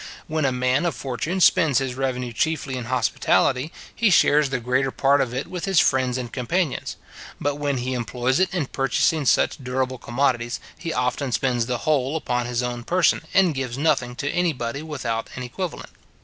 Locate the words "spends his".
1.41-1.93